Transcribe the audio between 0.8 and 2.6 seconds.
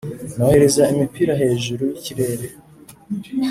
imipira hejuru yikirere.